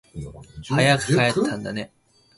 [0.15, 1.73] ミニオンが見たくて家に帰った